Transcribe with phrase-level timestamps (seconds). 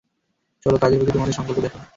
[0.65, 1.83] চলো, কাজের প্রতি তোমাদের সংকল্প দেখাও।